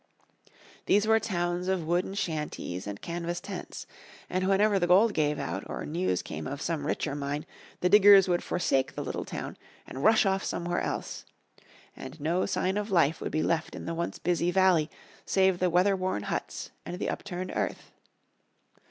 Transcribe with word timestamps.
These 0.87 1.05
were 1.05 1.19
towns 1.19 1.67
of 1.67 1.85
wooden 1.85 2.15
shanties 2.15 2.87
and 2.87 3.03
canvas 3.03 3.39
tents. 3.39 3.85
And 4.31 4.47
whenever 4.49 4.79
the 4.79 4.87
gold 4.87 5.13
gave 5.13 5.37
out, 5.37 5.63
or 5.69 5.85
news 5.85 6.23
came 6.23 6.47
of 6.47 6.59
some 6.59 6.87
richer 6.87 7.13
mine, 7.13 7.45
the 7.81 7.87
diggers 7.89 8.27
would 8.27 8.43
forsake 8.43 8.95
the 8.95 9.03
little 9.03 9.25
town, 9.25 9.57
and 9.85 10.03
rush 10.03 10.25
off 10.25 10.43
somewhere 10.43 10.81
else. 10.81 11.23
And 11.95 12.19
no 12.19 12.47
sign 12.47 12.77
of 12.77 12.89
life 12.89 13.21
would 13.21 13.31
be 13.31 13.43
left 13.43 13.75
in 13.75 13.85
the 13.85 13.93
once 13.93 14.17
busy 14.17 14.49
valley 14.49 14.89
save 15.23 15.59
the 15.59 15.69
weather 15.69 15.95
worn 15.95 16.23
huts 16.23 16.71
and 16.83 16.97
the 16.97 17.11
upturned 17.11 17.51
earth. 17.55 17.91